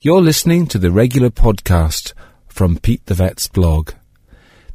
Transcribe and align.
You're 0.00 0.22
listening 0.22 0.68
to 0.68 0.78
the 0.78 0.92
regular 0.92 1.28
podcast 1.28 2.12
from 2.46 2.78
Pete 2.78 3.04
the 3.06 3.14
Vet's 3.14 3.48
blog. 3.48 3.94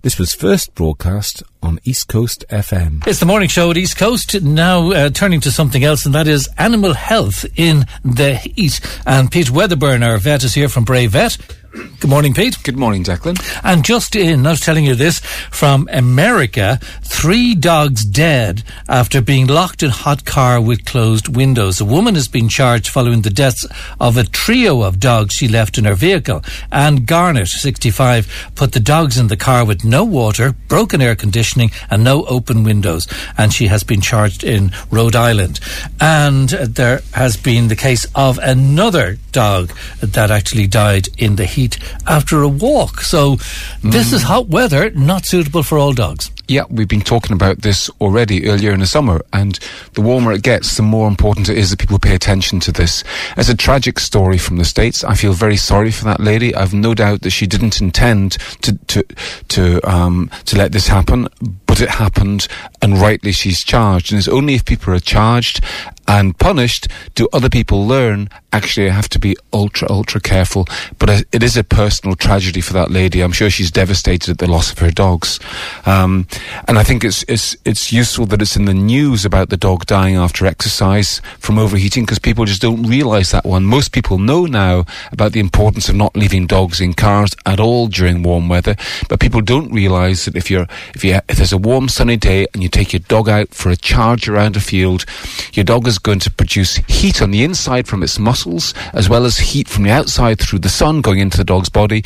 This 0.02 0.20
was 0.20 0.34
first 0.34 0.76
broadcast 0.76 1.42
on 1.62 1.80
East 1.86 2.10
Coast 2.10 2.44
FM. 2.50 3.08
It's 3.08 3.22
the 3.22 3.26
morning 3.26 3.48
show 3.48 3.72
at 3.72 3.78
East 3.78 3.96
Coast. 3.96 4.42
Now 4.42 4.92
uh, 4.92 5.10
turning 5.12 5.40
to 5.40 5.50
something 5.50 5.82
else, 5.82 6.06
and 6.06 6.14
that 6.14 6.28
is 6.28 6.50
animal 6.58 6.92
health 6.94 7.46
in 7.56 7.86
the 8.04 8.36
heat. 8.36 8.82
And 9.08 9.32
Pete 9.32 9.50
Wedderburn, 9.50 10.04
our 10.04 10.18
vet, 10.18 10.44
is 10.44 10.56
here 10.56 10.68
from 10.68 10.84
Bray 10.84 11.08
Vet. 11.08 11.38
Good 11.74 12.10
morning, 12.10 12.36
Pete. 12.36 12.62
Good 12.62 12.78
morning, 12.78 13.04
Declan. 13.04 13.42
And 13.64 13.84
just 13.84 14.16
in, 14.16 14.46
I 14.46 14.52
was 14.52 14.60
telling 14.60 14.86
you 14.86 14.94
this 14.94 15.22
from 15.50 15.90
America, 15.92 16.78
three 17.02 17.56
dogs 17.56 18.06
dead 18.06 18.62
after 18.88 19.22
being 19.22 19.48
locked 19.48 19.82
in 19.82 19.90
hot 19.90 20.24
car 20.24 20.62
with 20.62 20.86
closed 20.86 21.36
windows. 21.36 21.82
A 21.82 21.86
woman 21.86 22.14
has 22.14 22.28
been 22.28 22.48
charged 22.48 22.90
following 22.90 23.24
the 23.24 23.32
deaths 23.32 23.66
of 24.00 24.18
a 24.18 24.24
trio 24.24 24.84
of 24.84 25.00
dogs 25.00 25.34
she 25.34 25.48
left 25.48 25.80
in 25.80 25.86
her 25.86 25.96
vehicle. 25.96 26.44
And 26.72 27.08
Garnett, 27.08 27.48
65, 27.48 28.52
put 28.54 28.74
the 28.74 28.80
dogs 28.80 29.18
in 29.18 29.28
the 29.28 29.38
car 29.38 29.66
with 29.66 29.84
no 29.84 30.04
water, 30.04 30.52
broken 30.68 31.02
air 31.02 31.16
conditioning, 31.16 31.72
and 31.90 32.04
no 32.04 32.26
open 32.26 32.64
windows. 32.64 33.08
And 33.36 33.52
she 33.52 33.66
has 33.68 33.84
been 33.84 34.02
charged 34.02 34.44
in 34.44 34.74
Rhode 34.92 35.16
Island. 35.16 35.60
And 36.00 36.50
there 36.50 37.02
has 37.14 37.36
been 37.36 37.70
the 37.70 37.76
case 37.76 38.06
of 38.14 38.38
another 38.44 39.18
dog 39.32 39.72
that 40.02 40.30
actually 40.30 40.68
died 40.68 41.08
in 41.18 41.38
the 41.38 41.46
heat 41.46 41.63
after 42.08 42.42
a 42.42 42.48
walk. 42.48 43.02
So 43.02 43.38
this 43.84 44.10
Mm. 44.10 44.14
is 44.14 44.24
hot 44.24 44.48
weather, 44.50 44.92
not 44.96 45.26
suitable 45.26 45.64
for 45.64 45.78
all 45.78 45.94
dogs. 45.94 46.30
Yeah, 46.48 46.64
we've 46.70 46.90
been 46.90 47.02
talking 47.02 47.34
about 47.34 47.62
this 47.62 47.90
already 48.02 48.50
earlier 48.50 48.74
in 48.74 48.82
the 48.82 48.86
summer, 48.86 49.22
and 49.32 49.58
the 49.94 50.02
warmer 50.02 50.34
it 50.34 50.44
gets, 50.44 50.76
the 50.76 50.84
more 50.84 51.08
important 51.08 51.48
it 51.50 51.58
is 51.58 51.70
that 51.70 51.80
people 51.80 52.00
pay 52.00 52.14
attention 52.16 52.60
to 52.62 52.72
this. 52.72 53.02
It's 53.38 53.48
a 53.50 53.56
tragic 53.56 53.98
story 54.00 54.38
from 54.38 54.58
the 54.58 54.66
States. 54.66 55.04
I 55.06 55.16
feel 55.16 55.32
very 55.34 55.56
sorry 55.56 55.90
for 55.92 56.04
that 56.06 56.20
lady. 56.20 56.54
I've 56.54 56.74
no 56.74 56.94
doubt 56.94 57.22
that 57.22 57.30
she 57.32 57.48
didn't 57.48 57.80
intend 57.80 58.34
to, 58.62 58.78
to, 58.88 59.04
to, 59.50 59.90
um, 59.90 60.30
to 60.46 60.58
let 60.58 60.74
this 60.74 60.88
happen, 60.90 61.30
but 61.66 61.80
it 61.80 61.90
happened, 61.90 62.48
and 62.82 62.98
rightly 63.00 63.32
she's 63.32 63.64
charged. 63.64 64.12
And 64.12 64.20
it's 64.20 64.28
only 64.28 64.56
if 64.56 64.66
people 64.66 64.94
are 64.94 65.00
charged 65.00 65.62
and 66.08 66.38
punished 66.38 66.88
do 67.16 67.28
other 67.34 67.50
people 67.50 67.86
learn, 67.86 68.30
actually, 68.52 68.90
I 68.90 68.94
have 68.94 69.10
to 69.10 69.20
be 69.20 69.36
ultra, 69.52 69.90
ultra 69.90 70.22
careful. 70.22 70.68
But 71.00 71.26
it 71.32 71.44
is 71.44 71.58
a 71.58 71.64
personal 71.64 72.16
tragedy 72.16 72.62
for 72.62 72.74
that 72.74 72.92
lady. 72.92 73.22
I'm 73.22 73.32
sure 73.32 73.50
she's 73.50 73.72
devastated 73.72 74.32
at 74.32 74.38
the 74.38 74.48
loss 74.48 74.72
of 74.72 74.80
her 74.80 74.92
dogs. 74.92 75.40
Um, 75.86 76.28
and 76.68 76.78
I 76.78 76.84
think 76.84 77.04
it's, 77.04 77.24
it's, 77.28 77.56
it's 77.66 77.92
useful 77.92 78.26
that 78.28 78.42
it's 78.42 78.56
in 78.56 78.66
the 78.66 78.74
news 78.74 79.26
about 79.26 79.50
the 79.50 79.58
dog 79.58 79.86
dying 79.86 80.16
after 80.16 80.46
exercise 80.46 81.22
from 81.40 81.58
overheating 81.58 82.04
because 82.04 82.20
people 82.20 82.46
just 82.46 82.62
don't 82.62 82.84
realize 82.84 83.32
that 83.32 83.46
one. 83.46 83.66
Most 83.66 83.92
people 83.92 84.18
know 84.18 84.46
now 84.46 84.86
about 85.12 85.32
the 85.32 85.40
importance 85.40 85.90
of 85.90 85.96
not 85.96 86.16
leaving 86.16 86.48
dogs 86.48 86.80
in 86.80 86.94
cars 86.94 87.32
at 87.46 87.60
all 87.60 87.88
during 87.88 88.24
warm 88.24 88.50
weather, 88.50 88.76
but 89.10 89.20
people 89.20 89.42
don't 89.42 89.72
realize 89.72 90.26
that 90.26 90.36
if 90.36 90.52
you're, 90.52 90.68
if 90.96 91.04
you, 91.04 91.20
if 91.28 91.38
there's 91.38 91.54
a 91.54 91.58
warm 91.58 91.90
sunny 91.90 92.18
day 92.18 92.48
and 92.54 92.62
you 92.62 92.70
take 92.70 92.94
your 92.94 93.00
dog 93.00 93.30
out 93.30 93.50
for 93.50 93.70
a 93.70 93.76
charge 93.76 94.28
around 94.28 94.56
a 94.56 94.60
field, 94.60 95.06
your 95.54 95.64
dog 95.64 95.88
is 95.88 95.98
going 96.04 96.20
to 96.20 96.32
produce 96.32 96.76
heat 96.88 97.22
on 97.22 97.32
the 97.32 97.44
inside 97.44 97.88
from 97.88 98.04
its 98.04 98.20
muscles 98.20 98.74
as 98.94 99.10
well 99.10 99.26
as 99.26 99.38
heat 99.38 99.68
from 99.68 99.84
the 99.84 99.92
outside 99.92 100.38
through 100.40 100.60
the 100.60 100.70
sun 100.70 101.02
going 101.02 101.20
into 101.20 101.38
the 101.38 101.44
dog's 101.44 101.70
body 101.70 102.04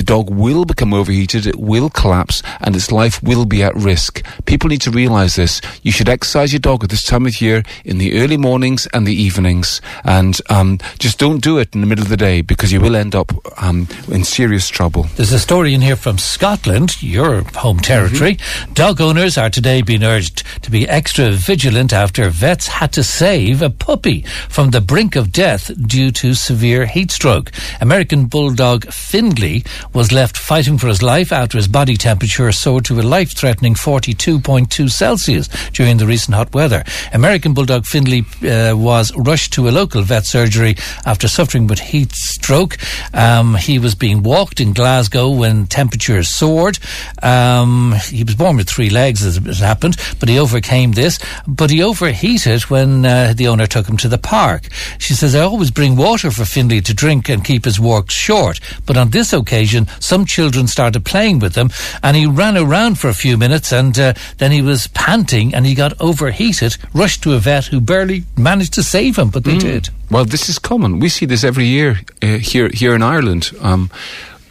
the 0.00 0.04
dog 0.04 0.30
will 0.30 0.64
become 0.64 0.94
overheated, 0.94 1.46
it 1.46 1.60
will 1.60 1.90
collapse, 1.90 2.42
and 2.62 2.74
its 2.74 2.90
life 2.90 3.22
will 3.22 3.44
be 3.44 3.62
at 3.62 3.76
risk. 3.76 4.24
People 4.46 4.70
need 4.70 4.80
to 4.80 4.90
realize 4.90 5.36
this. 5.36 5.60
You 5.82 5.92
should 5.92 6.08
exercise 6.08 6.54
your 6.54 6.60
dog 6.60 6.82
at 6.82 6.88
this 6.88 7.02
time 7.02 7.26
of 7.26 7.38
year 7.42 7.62
in 7.84 7.98
the 7.98 8.18
early 8.18 8.38
mornings 8.38 8.86
and 8.94 9.06
the 9.06 9.12
evenings, 9.12 9.82
and 10.02 10.40
um, 10.48 10.78
just 10.98 11.18
don't 11.18 11.42
do 11.42 11.58
it 11.58 11.74
in 11.74 11.82
the 11.82 11.86
middle 11.86 12.02
of 12.02 12.08
the 12.08 12.16
day 12.16 12.40
because 12.40 12.72
you 12.72 12.80
will 12.80 12.96
end 12.96 13.14
up 13.14 13.30
um, 13.62 13.88
in 14.10 14.24
serious 14.24 14.70
trouble. 14.70 15.02
There's 15.16 15.34
a 15.34 15.38
story 15.38 15.74
in 15.74 15.82
here 15.82 15.96
from 15.96 16.16
Scotland, 16.16 17.02
your 17.02 17.42
home 17.56 17.80
territory. 17.80 18.38
Dog 18.72 19.02
owners 19.02 19.36
are 19.36 19.50
today 19.50 19.82
being 19.82 20.02
urged 20.02 20.44
to 20.62 20.70
be 20.70 20.88
extra 20.88 21.30
vigilant 21.32 21.92
after 21.92 22.30
vets 22.30 22.68
had 22.68 22.90
to 22.94 23.04
save 23.04 23.60
a 23.60 23.68
puppy 23.68 24.22
from 24.48 24.70
the 24.70 24.80
brink 24.80 25.14
of 25.14 25.30
death 25.30 25.70
due 25.86 26.10
to 26.12 26.32
severe 26.32 26.86
heat 26.86 27.10
stroke. 27.10 27.52
American 27.82 28.24
Bulldog 28.24 28.90
Findlay 28.90 29.62
was 29.92 30.12
left 30.12 30.36
fighting 30.36 30.78
for 30.78 30.88
his 30.88 31.02
life 31.02 31.32
after 31.32 31.58
his 31.58 31.68
body 31.68 31.96
temperature 31.96 32.50
soared 32.52 32.84
to 32.84 33.00
a 33.00 33.02
life-threatening 33.02 33.74
42.2 33.74 34.90
Celsius 34.90 35.48
during 35.72 35.96
the 35.96 36.06
recent 36.06 36.34
hot 36.34 36.52
weather. 36.54 36.84
American 37.12 37.54
Bulldog 37.54 37.84
Findlay 37.86 38.24
uh, 38.42 38.76
was 38.76 39.12
rushed 39.16 39.52
to 39.54 39.68
a 39.68 39.70
local 39.70 40.02
vet 40.02 40.26
surgery 40.26 40.76
after 41.06 41.28
suffering 41.28 41.66
with 41.66 41.78
heat 41.78 42.12
stroke. 42.12 42.76
Um, 43.14 43.54
he 43.54 43.78
was 43.78 43.94
being 43.94 44.22
walked 44.22 44.60
in 44.60 44.72
Glasgow 44.72 45.30
when 45.30 45.66
temperatures 45.66 46.28
soared. 46.28 46.78
Um, 47.22 47.94
he 48.04 48.24
was 48.24 48.34
born 48.34 48.56
with 48.56 48.68
three 48.68 48.90
legs, 48.90 49.24
as 49.24 49.36
it 49.38 49.56
happened, 49.56 49.96
but 50.18 50.28
he 50.28 50.38
overcame 50.38 50.92
this. 50.92 51.18
But 51.46 51.70
he 51.70 51.82
overheated 51.82 52.62
when 52.62 53.04
uh, 53.04 53.34
the 53.36 53.48
owner 53.48 53.66
took 53.66 53.88
him 53.88 53.96
to 53.98 54.08
the 54.08 54.18
park. 54.18 54.68
She 54.98 55.14
says, 55.14 55.34
I 55.34 55.40
always 55.40 55.70
bring 55.70 55.96
water 55.96 56.30
for 56.30 56.44
Findlay 56.44 56.80
to 56.82 56.94
drink 56.94 57.28
and 57.28 57.44
keep 57.44 57.64
his 57.64 57.80
walks 57.80 58.14
short. 58.14 58.60
But 58.86 58.96
on 58.96 59.10
this 59.10 59.32
occasion, 59.32 59.69
some 59.98 60.24
children 60.24 60.66
started 60.66 61.04
playing 61.04 61.38
with 61.38 61.54
them, 61.54 61.70
and 62.02 62.16
he 62.16 62.26
ran 62.26 62.56
around 62.56 62.98
for 62.98 63.08
a 63.08 63.14
few 63.14 63.36
minutes, 63.36 63.72
and 63.72 63.98
uh, 63.98 64.14
then 64.38 64.52
he 64.52 64.62
was 64.62 64.86
panting, 64.88 65.54
and 65.54 65.66
he 65.66 65.74
got 65.74 66.00
overheated, 66.00 66.76
rushed 66.94 67.22
to 67.22 67.34
a 67.34 67.38
vet 67.38 67.66
who 67.66 67.80
barely 67.80 68.24
managed 68.36 68.74
to 68.74 68.82
save 68.82 69.16
him, 69.16 69.30
but 69.30 69.44
they 69.44 69.58
did. 69.58 69.88
Well, 70.10 70.24
this 70.24 70.48
is 70.48 70.58
common. 70.58 70.98
We 70.98 71.08
see 71.08 71.26
this 71.26 71.44
every 71.44 71.66
year 71.66 72.00
uh, 72.22 72.38
here 72.38 72.68
here 72.68 72.94
in 72.94 73.02
Ireland. 73.02 73.50
Um, 73.60 73.90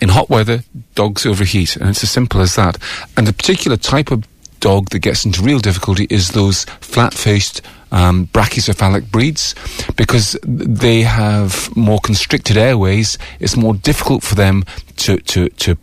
in 0.01 0.09
hot 0.09 0.29
weather, 0.29 0.63
dogs 0.95 1.25
overheat, 1.25 1.75
and 1.75 1.89
it's 1.89 2.03
as 2.03 2.11
simple 2.11 2.39
as 2.39 2.55
that. 2.55 2.77
And 3.17 3.27
the 3.27 3.33
particular 3.33 3.75
type 3.75 4.11
of 4.11 4.25
dog 4.59 4.89
that 4.89 4.99
gets 4.99 5.25
into 5.25 5.41
real 5.41 5.59
difficulty 5.59 6.07
is 6.09 6.29
those 6.29 6.65
flat-faced 6.81 7.61
um, 7.91 8.27
brachycephalic 8.27 9.11
breeds 9.11 9.55
because 9.99 10.37
they 10.43 11.01
have 11.01 11.75
more 11.75 11.99
constricted 11.99 12.55
airways. 12.55 13.17
It's 13.41 13.57
more 13.57 13.73
difficult 13.73 14.23
for 14.23 14.35
them 14.35 14.63
to 14.95 15.17
to 15.17 15.49
to 15.49 15.75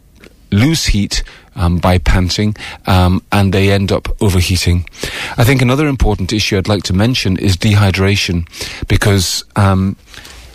lose 0.51 0.87
heat 0.87 1.23
um, 1.55 1.77
by 1.77 1.99
panting, 1.99 2.57
um, 2.87 3.23
and 3.31 3.53
they 3.53 3.71
end 3.71 3.93
up 3.93 4.09
overheating. 4.23 4.89
I 5.37 5.45
think 5.45 5.61
another 5.61 5.87
important 5.87 6.33
issue 6.33 6.57
I'd 6.57 6.67
like 6.67 6.85
to 6.85 6.95
mention 6.95 7.37
is 7.37 7.59
dehydration, 7.59 8.49
because 8.89 9.45
um, 9.55 9.97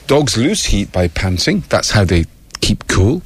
dogs 0.08 0.38
lose 0.38 0.66
heat 0.66 0.92
by 0.92 1.08
panting. 1.08 1.64
That's 1.70 1.92
how 1.92 2.04
they 2.04 2.26
keep 2.62 2.88
cool. 2.88 3.22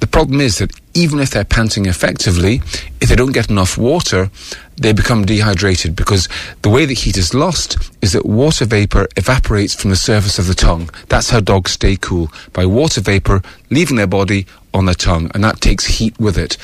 The 0.00 0.06
problem 0.06 0.42
is 0.42 0.58
that 0.58 0.81
even 0.94 1.18
if 1.18 1.30
they're 1.30 1.44
panting 1.44 1.86
effectively, 1.86 2.62
if 3.00 3.08
they 3.08 3.16
don't 3.16 3.32
get 3.32 3.50
enough 3.50 3.78
water, 3.78 4.30
they 4.76 4.92
become 4.92 5.24
dehydrated 5.24 5.94
because 5.94 6.28
the 6.62 6.68
way 6.68 6.84
that 6.84 6.98
heat 6.98 7.16
is 7.16 7.34
lost 7.34 7.76
is 8.00 8.12
that 8.12 8.26
water 8.26 8.64
vapor 8.64 9.06
evaporates 9.16 9.74
from 9.74 9.90
the 9.90 9.96
surface 9.96 10.38
of 10.38 10.46
the 10.46 10.54
tongue. 10.54 10.90
That's 11.08 11.30
how 11.30 11.40
dogs 11.40 11.72
stay 11.72 11.96
cool, 11.96 12.32
by 12.52 12.66
water 12.66 13.00
vapor 13.00 13.42
leaving 13.70 13.96
their 13.96 14.06
body 14.06 14.46
on 14.74 14.86
their 14.86 14.94
tongue, 14.94 15.30
and 15.34 15.44
that 15.44 15.60
takes 15.60 15.84
heat 15.84 16.18
with 16.18 16.38
it. 16.38 16.56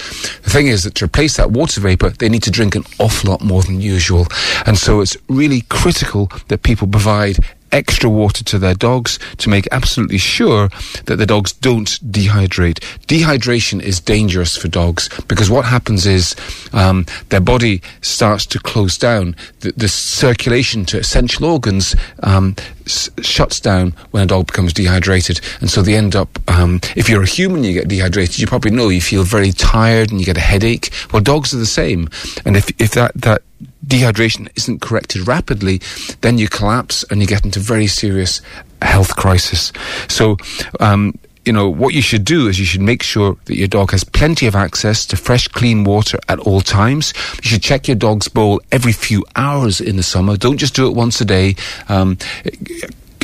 The 0.43 0.51
thing 0.51 0.67
is 0.69 0.85
that 0.85 0.95
to 0.97 1.05
replace 1.05 1.37
that 1.37 1.51
water 1.51 1.81
vapor, 1.81 2.11
they 2.11 2.29
need 2.29 2.43
to 2.45 2.51
drink 2.51 2.75
an 2.75 2.85
awful 2.99 3.31
lot 3.31 3.43
more 3.43 3.63
than 3.63 3.81
usual. 3.81 4.27
And 4.65 4.79
so 4.79 5.01
it's 5.01 5.17
really 5.29 5.63
critical 5.69 6.31
that 6.49 6.63
people 6.63 6.89
provide 6.89 7.39
extra 7.73 8.09
water 8.09 8.45
to 8.45 8.59
their 8.59 8.75
dogs 8.75 9.19
to 9.39 9.49
make 9.49 9.67
absolutely 9.73 10.19
sure 10.19 10.69
that 11.07 11.17
the 11.17 11.27
dogs 11.27 11.53
don't 11.53 11.89
dehydrate. 12.11 12.79
Dehydration 13.07 13.81
is 13.81 14.01
dangerous 14.01 14.57
for 14.57 14.69
dogs 14.69 15.09
because 15.29 15.51
what 15.51 15.65
happens 15.65 16.07
is 16.07 16.35
um, 16.73 17.07
their 17.29 17.41
body 17.41 17.83
starts 18.01 18.47
to 18.47 18.59
close 18.59 18.97
down. 18.99 19.37
The, 19.61 19.73
the 19.73 19.89
circulation 19.89 20.85
to 20.87 20.99
essential 20.99 21.45
organs 21.47 21.95
um, 22.23 22.57
s- 22.87 23.11
shuts 23.21 23.61
down 23.61 23.95
when 24.11 24.23
a 24.23 24.27
dog 24.27 24.47
becomes 24.47 24.73
dehydrated, 24.73 25.41
and 25.61 25.71
so 25.71 25.83
they 25.83 25.95
end 25.95 26.15
up. 26.17 26.39
Um, 26.49 26.81
if 26.97 27.09
you're 27.09 27.23
a 27.23 27.27
human, 27.27 27.65
you 27.65 27.73
get 27.73 27.89
dehydrated. 27.89 28.39
You 28.39 28.47
probably 28.47 28.71
know 28.71 28.89
you 28.89 29.01
feel 29.01 29.23
very 29.25 29.53
tired 29.53 30.11
and 30.11 30.21
you 30.21 30.27
get 30.27 30.37
a 30.37 30.41
headache. 30.41 30.91
Well, 31.13 31.23
dogs 31.23 31.55
are 31.55 31.59
the 31.59 31.67
same, 31.67 32.09
and 32.45 32.57
if 32.57 32.71
if 32.81 32.93
that 32.93 33.13
that 33.15 33.43
dehydration 33.89 34.49
isn't 34.57 34.81
corrected 34.81 35.27
rapidly, 35.27 35.81
then 36.21 36.39
you 36.39 36.49
collapse 36.49 37.05
and 37.11 37.21
you 37.21 37.27
get 37.27 37.45
into 37.45 37.61
very 37.61 37.87
serious 37.87 38.41
health 38.83 39.17
crisis. 39.17 39.73
So, 40.09 40.37
um, 40.79 41.19
you 41.45 41.53
know, 41.53 41.71
what 41.71 41.95
you 41.95 42.03
should 42.03 42.25
do 42.25 42.47
is 42.47 42.59
you 42.59 42.67
should 42.67 42.83
make 42.83 43.03
sure 43.03 43.37
that 43.47 43.57
your 43.57 43.69
dog 43.69 43.93
has 43.93 44.05
plenty 44.05 44.47
of 44.47 44.55
access 44.55 45.07
to 45.07 45.17
fresh, 45.17 45.49
clean 45.49 45.83
water 45.83 46.19
at 46.29 46.39
all 46.41 46.61
times. 46.61 47.15
You 47.43 47.49
should 47.49 47.63
check 47.63 47.89
your 47.89 47.97
dog's 47.97 48.29
bowl 48.29 48.61
every 48.71 48.93
few 48.93 49.25
hours 49.35 49.81
in 49.81 49.97
the 49.97 50.03
summer. 50.03 50.37
Don't 50.37 50.59
just 50.59 50.75
do 50.75 50.87
it 50.87 50.95
once 50.95 51.23
a 51.23 51.25
day. 51.25 51.57
Um, 51.89 52.19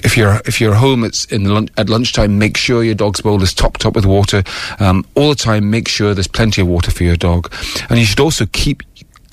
if 0.03 0.19
you're 0.19 0.41
if 0.45 0.61
you're 0.61 0.75
home 0.75 1.03
it's 1.03 1.25
in 1.27 1.45
the 1.45 1.53
lun- 1.53 1.71
at 1.77 1.89
lunchtime, 1.89 2.39
make 2.39 2.57
sure 2.57 2.85
your 2.85 2.95
dog's 2.95 3.21
bowl 3.21 3.43
is 3.43 3.55
topped 3.55 3.87
up 3.87 3.95
with 3.95 4.05
water 4.07 4.43
um, 4.79 5.05
all 5.15 5.31
the 5.31 5.35
time. 5.35 5.71
Make 5.71 5.89
sure 5.89 6.15
there's 6.15 6.27
plenty 6.27 6.61
of 6.61 6.69
water 6.69 6.91
for 6.91 7.05
your 7.05 7.17
dog, 7.17 7.53
and 7.89 7.99
you 7.99 8.05
should 8.05 8.21
also 8.21 8.47
keep 8.47 8.83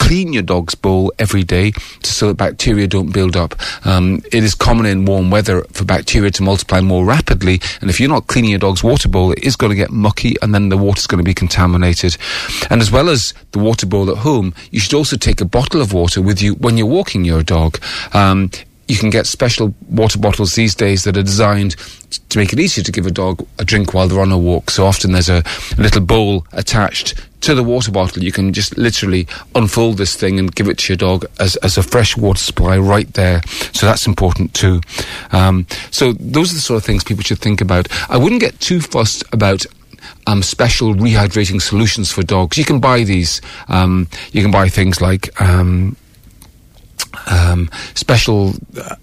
clean 0.01 0.33
your 0.33 0.43
dog's 0.43 0.75
bowl 0.75 1.13
every 1.19 1.43
day 1.43 1.71
so 2.03 2.27
that 2.27 2.37
bacteria 2.37 2.87
don't 2.87 3.13
build 3.13 3.37
up. 3.37 3.55
Um, 3.85 4.21
it 4.31 4.43
is 4.43 4.55
common 4.55 4.85
in 4.87 5.05
warm 5.05 5.29
weather 5.29 5.63
for 5.71 5.85
bacteria 5.85 6.31
to 6.31 6.43
multiply 6.43 6.81
more 6.81 7.05
rapidly, 7.05 7.61
and 7.79 7.89
if 7.89 7.99
you're 7.99 8.09
not 8.09 8.27
cleaning 8.27 8.49
your 8.49 8.59
dog's 8.59 8.83
water 8.83 9.07
bowl, 9.07 9.31
it 9.31 9.43
is 9.43 9.55
going 9.55 9.69
to 9.69 9.75
get 9.75 9.91
mucky, 9.91 10.35
and 10.41 10.53
then 10.53 10.69
the 10.69 10.77
water's 10.77 11.07
going 11.07 11.23
to 11.23 11.23
be 11.23 11.33
contaminated. 11.33 12.17
And 12.69 12.81
as 12.81 12.91
well 12.91 13.09
as 13.09 13.33
the 13.51 13.59
water 13.59 13.85
bowl 13.85 14.09
at 14.09 14.17
home, 14.17 14.53
you 14.71 14.79
should 14.79 14.95
also 14.95 15.17
take 15.17 15.39
a 15.39 15.45
bottle 15.45 15.81
of 15.81 15.93
water 15.93 16.21
with 16.21 16.41
you 16.41 16.55
when 16.55 16.77
you're 16.77 16.87
walking 16.87 17.23
your 17.23 17.43
dog. 17.43 17.79
Um, 18.13 18.49
you 18.91 18.97
can 18.97 19.09
get 19.09 19.25
special 19.25 19.73
water 19.89 20.19
bottles 20.19 20.55
these 20.55 20.75
days 20.75 21.05
that 21.05 21.15
are 21.15 21.23
designed 21.23 21.77
to 22.27 22.37
make 22.37 22.51
it 22.51 22.59
easier 22.59 22.83
to 22.83 22.91
give 22.91 23.05
a 23.05 23.11
dog 23.11 23.47
a 23.57 23.63
drink 23.63 23.93
while 23.93 24.05
they're 24.05 24.19
on 24.19 24.33
a 24.33 24.37
walk. 24.37 24.69
So 24.69 24.85
often 24.85 25.13
there's 25.13 25.29
a, 25.29 25.43
a 25.77 25.81
little 25.81 26.01
bowl 26.01 26.45
attached 26.51 27.13
to 27.41 27.55
the 27.55 27.63
water 27.63 27.89
bottle. 27.89 28.21
You 28.21 28.33
can 28.33 28.51
just 28.51 28.77
literally 28.77 29.27
unfold 29.55 29.97
this 29.97 30.17
thing 30.17 30.37
and 30.39 30.53
give 30.53 30.67
it 30.67 30.77
to 30.79 30.91
your 30.91 30.97
dog 30.97 31.25
as, 31.39 31.55
as 31.57 31.77
a 31.77 31.83
fresh 31.83 32.17
water 32.17 32.39
supply 32.39 32.77
right 32.77 33.11
there. 33.13 33.41
So 33.73 33.85
that's 33.85 34.05
important 34.05 34.53
too. 34.53 34.81
Um, 35.31 35.65
so 35.89 36.11
those 36.11 36.51
are 36.51 36.55
the 36.55 36.61
sort 36.61 36.77
of 36.77 36.83
things 36.83 37.05
people 37.05 37.23
should 37.23 37.39
think 37.39 37.61
about. 37.61 37.87
I 38.09 38.17
wouldn't 38.17 38.41
get 38.41 38.59
too 38.59 38.81
fussed 38.81 39.23
about 39.31 39.65
um, 40.27 40.43
special 40.43 40.93
rehydrating 40.95 41.61
solutions 41.61 42.11
for 42.11 42.23
dogs. 42.23 42.57
You 42.57 42.65
can 42.65 42.81
buy 42.81 43.05
these. 43.05 43.41
Um, 43.69 44.09
you 44.33 44.41
can 44.41 44.51
buy 44.51 44.67
things 44.67 44.99
like 44.99 45.39
um, 45.41 45.95
um, 47.29 47.69
special. 47.93 48.53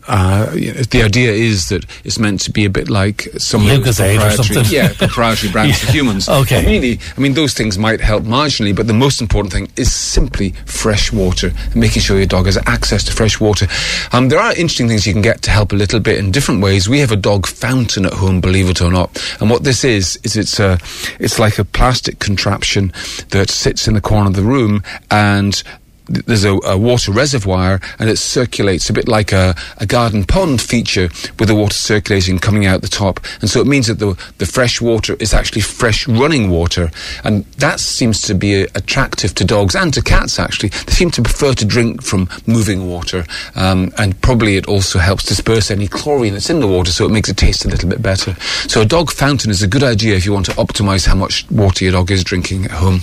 Uh, 0.07 0.47
the 0.91 1.03
idea 1.05 1.33
is 1.33 1.69
that 1.69 1.85
it's 2.05 2.19
meant 2.19 2.41
to 2.41 2.51
be 2.51 2.65
a 2.65 2.71
bit 2.71 2.89
like 2.89 3.23
some 3.39 3.63
Lucozade 3.63 4.19
or 4.25 4.31
something. 4.43 4.65
Yeah, 4.69 4.93
proprietary 4.95 5.53
brands 5.53 5.79
Yeah. 5.83 5.87
for 5.87 5.93
humans. 5.93 6.29
Okay. 6.29 6.65
Really, 6.67 6.99
I 7.17 7.21
mean, 7.21 7.35
those 7.35 7.55
things 7.55 7.79
might 7.79 8.01
help 8.01 8.25
marginally, 8.25 8.75
but 8.75 8.87
the 8.87 8.95
most 8.95 9.21
important 9.21 9.53
thing 9.53 9.69
is 9.77 9.93
simply 9.93 10.51
fresh 10.67 11.13
water, 11.13 11.53
and 11.65 11.77
making 11.77 12.03
sure 12.03 12.17
your 12.17 12.27
dog 12.27 12.47
has 12.47 12.57
access 12.67 13.05
to 13.05 13.13
fresh 13.13 13.41
water. 13.41 13.67
Um, 14.13 14.29
there 14.29 14.39
are 14.41 14.51
interesting 14.53 14.89
things 14.89 15.07
you 15.07 15.13
can 15.13 15.23
get 15.23 15.43
to 15.43 15.51
help 15.51 15.73
a 15.73 15.77
little 15.77 16.01
bit 16.01 16.19
in 16.19 16.31
different 16.31 16.63
ways. 16.63 16.89
We 16.89 17.01
have 17.01 17.13
a 17.13 17.17
dog 17.17 17.47
fountain 17.47 18.07
at 18.07 18.15
home, 18.15 18.41
believe 18.41 18.69
it 18.71 18.81
or 18.81 18.91
not, 18.91 19.23
and 19.41 19.51
what 19.51 19.65
this 19.65 19.85
is 19.85 20.19
is 20.25 20.37
it's 20.37 20.59
a 20.61 20.79
it's 21.21 21.39
like 21.39 21.59
a 21.59 21.65
plastic 21.65 22.19
contraption 22.19 22.93
that 23.31 23.51
sits 23.51 23.87
in 23.89 23.95
the 23.95 24.01
corner 24.01 24.29
of 24.29 24.35
the 24.35 24.43
room 24.43 24.83
and 25.11 25.63
there's 26.09 26.45
a, 26.45 26.59
a 26.65 26.77
water 26.77 27.13
reservoir 27.13 27.81
and 27.99 28.09
it 28.09 28.17
circulates 28.17 28.89
a 28.91 28.93
bit 28.93 29.09
like 29.09 29.33
a, 29.33 29.55
a 29.79 29.87
garden 29.87 30.25
pond 30.25 30.61
feature 30.61 31.09
with 31.39 31.49
the 31.49 31.55
water 31.55 31.75
circulating 31.75 32.39
coming 32.39 32.67
out 32.67 32.83
the 32.83 32.89
top. 32.89 33.21
And 33.41 33.51
so 33.51 33.61
it 33.61 33.67
means 33.67 33.87
that 33.87 33.99
the, 33.99 34.19
the 34.39 34.47
fresh 34.47 34.81
water 34.81 35.17
is 35.21 35.35
actually 35.35 35.63
fresh 35.63 36.09
running 36.09 36.51
water. 36.51 36.91
And 37.25 37.45
that 37.59 37.81
seems 37.81 38.23
to 38.23 38.35
be 38.35 38.65
uh, 38.65 38.67
attractive 38.75 39.35
to 39.37 39.45
dogs 39.45 39.75
and 39.75 39.93
to 39.95 40.03
cats 40.03 40.39
actually. 40.39 40.71
They 40.71 40.93
seem 40.93 41.11
to 41.13 41.23
prefer 41.23 41.53
to 41.55 41.65
drink 41.65 42.03
from 42.03 42.29
moving 42.47 42.89
water. 42.89 43.25
Um, 43.55 43.93
and 43.99 44.21
probably 44.21 44.57
it 44.57 44.67
also 44.67 44.99
helps 44.99 45.27
disperse 45.27 45.71
any 45.71 45.89
chlorine 45.89 46.33
that's 46.33 46.51
in 46.51 46.61
the 46.61 46.69
water 46.69 46.93
so 46.93 47.05
it 47.05 47.11
makes 47.11 47.29
it 47.29 47.37
taste 47.37 47.65
a 47.65 47.69
little 47.69 47.89
bit 47.89 48.03
better. 48.03 48.35
So 48.69 48.81
a 48.81 48.87
dog 48.87 49.11
fountain 49.11 49.51
is 49.51 49.63
a 49.63 49.69
good 49.69 49.83
idea 49.83 50.17
if 50.17 50.25
you 50.25 50.33
want 50.33 50.47
to 50.47 50.53
optimize 50.53 51.07
how 51.07 51.15
much 51.15 51.49
water 51.51 51.85
your 51.85 51.93
dog 51.93 52.11
is 52.11 52.25
drinking 52.25 52.65
at 52.65 52.71
home. 52.73 53.03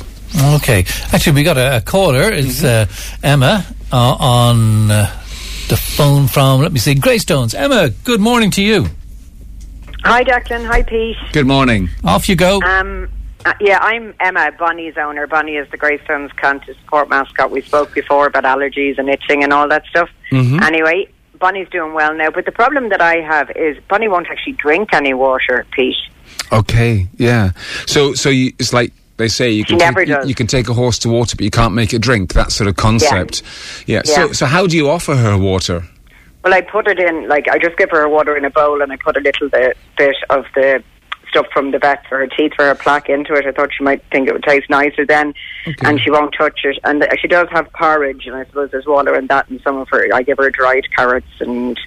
Okay. 0.56 0.86
Actually, 1.12 1.34
we 1.34 1.44
got 1.44 1.58
a, 1.58 1.78
a 1.78 1.82
caller. 1.82 2.32
It's 2.32 2.64
uh, 2.64 2.88
Emma 3.24 3.66
uh, 3.92 4.16
on 4.20 4.92
uh, 4.92 5.06
the 5.70 5.78
phone 5.78 6.28
from, 6.28 6.62
let 6.62 6.72
me 6.72 6.80
see, 6.80 6.96
Greystones. 6.96 7.54
Emma, 7.54 7.90
good 8.04 8.20
morning 8.20 8.52
to 8.52 8.62
you. 8.62 8.88
Hi, 10.04 10.24
Declan. 10.24 10.66
Hi, 10.68 10.84
Pete. 10.84 11.18
Good 11.32 11.48
morning. 11.48 11.90
Off 12.04 12.30
you 12.30 12.36
go. 12.36 12.62
Um, 12.62 13.10
uh, 13.46 13.54
yeah, 13.62 13.80
I'm 13.80 14.14
Emma, 14.20 14.52
Bonnie's 14.58 14.98
owner. 14.98 15.26
Bonnie 15.28 15.56
is 15.56 15.70
the 15.72 15.78
Greystones 15.78 16.32
County 16.34 16.74
Support 16.82 17.10
mascot. 17.10 17.50
We 17.50 17.62
spoke 17.62 17.94
before 17.94 18.28
about 18.28 18.44
allergies 18.44 18.98
and 18.98 19.10
itching 19.10 19.44
and 19.44 19.54
all 19.54 19.68
that 19.70 19.86
stuff. 19.86 20.10
Anyway, 20.32 21.08
Bonnie's 21.40 21.70
doing 21.70 21.94
well 21.94 22.14
now, 22.14 22.30
but 22.30 22.46
the 22.46 22.52
problem 22.52 22.90
that 22.90 23.02
I 23.02 23.22
have 23.22 23.52
is 23.56 23.78
Bonnie 23.88 24.08
won't 24.08 24.28
actually 24.28 24.54
drink 24.54 24.94
any 24.94 25.14
water, 25.14 25.66
Pete. 25.72 25.96
Okay, 26.52 27.08
yeah. 27.18 27.52
So, 27.86 28.14
so 28.14 28.30
you, 28.30 28.54
it's 28.60 28.74
like 28.74 28.94
they 29.18 29.28
say 29.28 29.50
you 29.50 29.64
can 29.66 29.80
take, 29.80 30.08
you, 30.08 30.18
you 30.26 30.36
can 30.36 30.48
take 30.48 30.68
a 30.70 30.74
horse 30.74 31.00
to 31.00 31.10
water, 31.10 31.36
but 31.36 31.44
you 31.44 31.52
can't 31.52 31.74
make 31.74 31.94
it 31.94 32.00
drink. 32.02 32.34
That 32.34 32.52
sort 32.52 32.68
of 32.68 32.76
concept. 32.76 33.42
Yeah. 33.86 34.02
So, 34.04 34.12
Yeah. 34.22 34.28
so 34.28 34.34
so 34.34 34.46
how 34.46 34.68
do 34.68 34.76
you 34.76 34.90
offer 34.90 35.16
her 35.16 35.38
water? 35.38 35.84
Well, 36.44 36.54
I 36.54 36.62
put 36.62 36.88
it 36.88 37.00
in, 37.00 37.28
like, 37.28 37.48
I 37.50 37.58
just 37.58 37.76
give 37.78 37.90
her 37.92 38.08
water 38.08 38.38
in 38.38 38.46
a 38.46 38.52
bowl 38.52 38.82
and 38.82 38.92
I 38.92 38.98
put 38.98 39.18
a 39.18 39.20
little 39.20 39.50
bit, 39.50 39.78
bit 39.98 40.16
of 40.30 40.46
the 40.54 40.84
stuff 41.30 41.48
from 41.52 41.72
the 41.72 41.80
vet 41.80 42.06
for 42.08 42.20
her 42.20 42.28
teeth, 42.28 42.54
for 42.56 42.66
her 42.66 42.76
plaque 42.76 43.10
into 43.10 43.34
it. 43.34 43.46
I 43.46 43.52
thought 43.52 43.70
she 43.76 43.84
might 43.84 44.04
think 44.12 44.28
it 44.30 44.34
would 44.34 44.44
taste 44.44 44.70
nicer 44.70 45.06
then, 45.06 45.34
and 45.82 46.00
she 46.00 46.12
won't 46.12 46.36
touch 46.38 46.60
it. 46.64 46.78
And 46.84 47.04
she 47.20 47.28
does 47.28 47.48
have 47.52 47.72
porridge, 47.74 48.28
and 48.28 48.36
I 48.36 48.46
suppose 48.46 48.70
there's 48.72 48.86
water 48.86 49.16
in 49.16 49.26
that, 49.28 49.50
and 49.50 49.60
some 49.62 49.78
of 49.78 49.90
her, 49.90 50.08
I 50.14 50.22
give 50.22 50.38
her 50.38 50.50
dried 50.52 50.86
carrots 50.96 51.26
and 51.40 51.80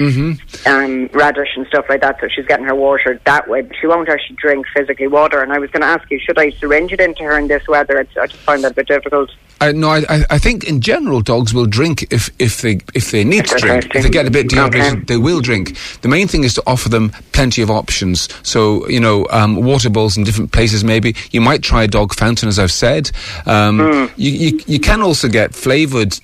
um, 0.00 1.06
radish 1.12 1.48
and 1.56 1.66
stuff 1.66 1.86
like 1.88 2.00
that, 2.00 2.20
so 2.20 2.28
she's 2.28 2.46
getting 2.46 2.66
her 2.66 2.74
water 2.74 3.20
that 3.24 3.48
way. 3.48 3.62
But 3.62 3.76
she 3.80 3.86
won't 3.86 4.08
actually 4.08 4.36
drink 4.36 4.66
physically 4.74 5.06
water. 5.08 5.42
And 5.42 5.52
I 5.52 5.58
was 5.58 5.70
going 5.70 5.82
to 5.82 5.86
ask 5.88 6.10
you, 6.10 6.18
should 6.18 6.38
I 6.38 6.50
syringe 6.50 6.92
it 6.92 7.00
into 7.00 7.22
her 7.24 7.38
in 7.38 7.48
this 7.48 7.66
weather? 7.68 7.98
It's, 7.98 8.16
I 8.16 8.26
just 8.26 8.42
find 8.42 8.62
that 8.64 8.72
a 8.72 8.74
bit 8.74 8.88
difficult. 8.88 9.30
I, 9.60 9.70
no, 9.72 9.88
I, 9.88 10.24
I- 10.30 10.38
think 10.38 10.64
in 10.64 10.80
general 10.80 11.20
dogs 11.20 11.54
will 11.54 11.64
drink 11.66 12.02
if, 12.12 12.28
if 12.38 12.60
they 12.60 12.80
if 12.92 13.12
they 13.12 13.22
need 13.24 13.46
to 13.46 13.56
drink. 13.58 13.94
If 13.94 14.02
they 14.02 14.10
get 14.10 14.26
a 14.26 14.30
bit 14.30 14.48
dehydrated, 14.48 14.92
Okay. 14.92 15.04
they 15.06 15.16
will 15.16 15.40
drink. 15.40 15.76
The 16.02 16.08
main 16.08 16.26
thing 16.28 16.42
is 16.44 16.54
to 16.54 16.62
offer 16.66 16.88
them 16.88 17.10
plenty 17.32 17.62
of 17.62 17.70
options. 17.70 18.28
So 18.42 18.86
you 18.88 18.98
know, 19.00 19.26
um, 19.30 19.56
water 19.56 19.88
bowls 19.90 20.16
in 20.16 20.24
different 20.24 20.50
places. 20.52 20.82
Maybe 20.84 21.14
you 21.30 21.40
might 21.40 21.62
try 21.62 21.84
a 21.84 21.88
dog 21.88 22.14
fountain, 22.14 22.48
as 22.48 22.58
I've 22.58 22.72
said. 22.72 23.10
Um, 23.46 23.78
Hmm. 23.78 24.06
you, 24.16 24.32
you 24.32 24.60
you 24.66 24.80
can 24.80 25.00
also 25.02 25.28
get 25.28 25.54
flavoured 25.54 26.18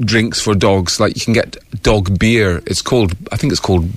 drinks 0.00 0.40
for 0.40 0.54
dogs. 0.54 0.98
Like 1.00 1.14
you 1.16 1.22
can 1.22 1.32
get 1.34 1.56
dog 1.82 2.18
beer. 2.18 2.62
It's 2.66 2.82
called 2.82 3.12
I 3.32 3.36
think 3.36 3.52
it's 3.52 3.60
called 3.60 3.88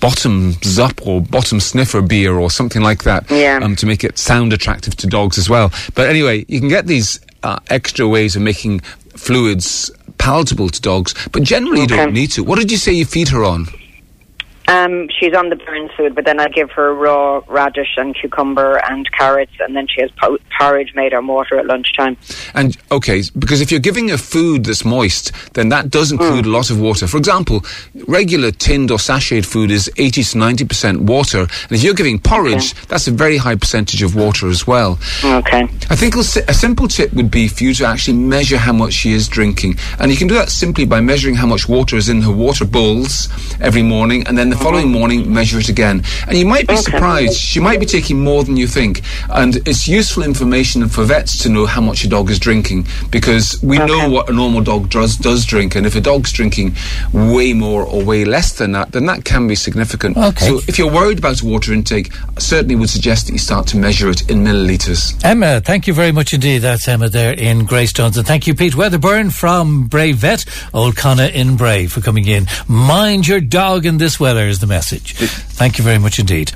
bottoms 0.00 0.78
up 0.78 1.06
or 1.06 1.20
bottom 1.20 1.60
sniffer 1.60 2.02
beer 2.02 2.34
or 2.34 2.50
something 2.50 2.82
like 2.82 3.04
that 3.04 3.30
Yeah. 3.30 3.60
um, 3.62 3.76
to 3.76 3.86
make 3.86 4.04
it 4.04 4.18
sound 4.18 4.52
attractive 4.52 4.96
to 4.96 5.06
dogs 5.06 5.38
as 5.38 5.48
well. 5.48 5.72
But 5.94 6.08
anyway, 6.08 6.44
you 6.48 6.60
can 6.60 6.68
get 6.68 6.86
these 6.86 7.18
uh, 7.42 7.58
extra 7.70 8.06
ways 8.06 8.36
of 8.36 8.42
making 8.42 8.80
fluids 9.16 9.90
palatable 10.18 10.68
to 10.70 10.80
dogs, 10.80 11.14
but 11.32 11.42
generally 11.42 11.80
you 11.82 11.86
don't 11.86 12.12
need 12.12 12.30
to. 12.32 12.44
What 12.44 12.58
did 12.58 12.70
you 12.70 12.76
say 12.76 12.92
you 12.92 13.04
feed 13.04 13.28
her 13.28 13.44
on? 13.44 13.66
Um, 14.68 15.08
she's 15.18 15.34
on 15.34 15.48
the 15.48 15.56
burn 15.56 15.88
food, 15.96 16.14
but 16.14 16.24
then 16.24 16.40
I 16.40 16.48
give 16.48 16.70
her 16.72 16.94
raw 16.94 17.40
radish 17.48 17.94
and 17.96 18.14
cucumber 18.14 18.80
and 18.88 19.10
carrots, 19.12 19.52
and 19.60 19.76
then 19.76 19.86
she 19.86 20.00
has 20.00 20.10
po- 20.12 20.38
porridge 20.58 20.92
made 20.94 21.14
on 21.14 21.26
water 21.26 21.58
at 21.58 21.66
lunchtime. 21.66 22.16
And 22.54 22.76
okay, 22.90 23.22
because 23.38 23.60
if 23.60 23.70
you're 23.70 23.80
giving 23.80 24.08
her 24.08 24.18
food 24.18 24.64
that's 24.64 24.84
moist, 24.84 25.32
then 25.54 25.68
that 25.68 25.90
does 25.90 26.10
include 26.10 26.46
a 26.46 26.50
lot 26.50 26.70
of 26.70 26.80
water. 26.80 27.06
For 27.06 27.16
example, 27.16 27.64
regular 28.08 28.50
tinned 28.50 28.90
or 28.90 28.98
sachet 28.98 29.42
food 29.42 29.70
is 29.70 29.90
80 29.96 30.22
to 30.22 30.38
90% 30.38 31.00
water, 31.02 31.40
and 31.40 31.72
if 31.72 31.82
you're 31.82 31.94
giving 31.94 32.18
porridge, 32.18 32.74
that's 32.86 33.06
a 33.06 33.12
very 33.12 33.36
high 33.36 33.56
percentage 33.56 34.02
of 34.02 34.16
water 34.16 34.48
as 34.48 34.66
well. 34.66 34.98
Okay. 35.24 35.62
I 35.90 35.96
think 35.96 36.16
a 36.16 36.20
a 36.48 36.54
simple 36.54 36.88
tip 36.88 37.12
would 37.12 37.30
be 37.30 37.48
for 37.48 37.64
you 37.64 37.74
to 37.74 37.86
actually 37.86 38.16
measure 38.16 38.58
how 38.58 38.72
much 38.72 38.92
she 38.92 39.12
is 39.12 39.28
drinking. 39.28 39.78
And 39.98 40.10
you 40.10 40.16
can 40.16 40.28
do 40.28 40.34
that 40.34 40.50
simply 40.50 40.84
by 40.84 41.00
measuring 41.00 41.34
how 41.36 41.46
much 41.46 41.68
water 41.68 41.96
is 41.96 42.08
in 42.08 42.22
her 42.22 42.32
water 42.32 42.64
bowls 42.64 43.28
every 43.60 43.82
morning, 43.82 44.26
and 44.26 44.36
then 44.36 44.50
the 44.50 44.55
following 44.56 44.90
morning 44.90 45.32
measure 45.32 45.58
it 45.58 45.68
again. 45.68 46.02
And 46.28 46.36
you 46.36 46.46
might 46.46 46.66
be 46.66 46.74
Okay. 46.74 46.82
surprised. 46.82 47.38
She 47.38 47.60
might 47.60 47.80
be 47.80 47.86
taking 47.86 48.20
more 48.20 48.44
than 48.44 48.56
you 48.56 48.66
think. 48.66 49.02
And 49.30 49.56
it's 49.66 49.86
useful 49.88 50.22
information 50.22 50.88
for 50.88 51.04
vets 51.04 51.38
to 51.42 51.48
know 51.48 51.66
how 51.66 51.80
much 51.80 52.04
a 52.04 52.08
dog 52.08 52.30
is 52.30 52.38
drinking 52.38 52.86
because 53.10 53.60
we 53.62 53.78
know 53.78 54.08
what 54.08 54.28
a 54.28 54.32
normal 54.32 54.60
dog 54.62 54.90
does, 54.90 55.16
does 55.16 55.44
drink. 55.44 55.74
And 55.76 55.86
if 55.86 55.94
a 55.96 56.00
dog's 56.00 56.32
drinking 56.32 56.74
way 57.12 57.52
more 57.52 57.82
or 57.82 58.02
way 58.02 58.24
less 58.24 58.52
than 58.52 58.72
that, 58.72 58.92
then 58.92 59.06
that 59.06 59.24
can 59.24 59.46
be 59.46 59.54
significant. 59.54 60.16
Okay. 60.16 60.46
So 60.46 60.60
if 60.68 60.78
you're 60.78 60.90
worried 60.92 61.18
about 61.18 61.42
water 61.42 61.72
intake, 61.72 62.12
I 62.36 62.40
certainly 62.40 62.74
would 62.76 62.90
suggest 62.90 63.26
that 63.26 63.32
you 63.32 63.38
start 63.38 63.66
to 63.68 63.76
measure 63.76 64.08
it 64.10 64.28
in 64.30 64.44
millilitres. 64.44 65.14
Emma, 65.24 65.60
thank 65.60 65.86
you 65.86 65.92
very 65.94 66.12
much 66.12 66.32
indeed. 66.34 66.58
That's 66.58 66.86
Emma 66.88 67.08
there 67.08 67.32
in 67.32 67.64
Greystones. 67.64 68.16
And 68.16 68.26
thank 68.26 68.46
you, 68.46 68.54
Pete 68.54 68.74
Wedderburn 68.76 69.30
from 69.30 69.84
Bray 69.84 70.12
Vet, 70.12 70.44
Old 70.72 70.96
Conna 70.96 71.28
in 71.28 71.56
Bray, 71.56 71.86
for 71.86 72.00
coming 72.00 72.26
in. 72.26 72.46
Mind 72.68 73.26
your 73.26 73.40
dog 73.40 73.86
in 73.86 73.98
this 73.98 74.18
weather 74.20 74.45
is 74.48 74.58
the 74.60 74.66
message. 74.66 75.14
Thank 75.14 75.78
you 75.78 75.84
very 75.84 75.98
much 75.98 76.18
indeed. 76.18 76.52